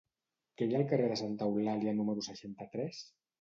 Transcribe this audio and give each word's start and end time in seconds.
Què 0.61 0.67
hi 0.69 0.71
ha 0.77 0.79
al 0.79 0.87
carrer 0.93 1.09
de 1.11 1.17
Santa 1.21 1.49
Eulàlia 1.51 1.93
número 1.99 2.25
seixanta-tres? 2.29 3.05